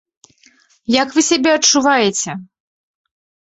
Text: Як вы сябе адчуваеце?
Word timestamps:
Як 1.01 1.13
вы 1.17 1.25
сябе 1.29 1.51
адчуваеце? 1.59 2.31